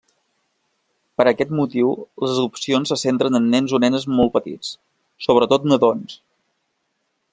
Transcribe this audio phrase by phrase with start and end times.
[1.21, 1.91] Per aquest motiu,
[2.23, 4.73] les adopcions se centren en nens o nenes molt petits,
[5.27, 6.17] sobretot nadons.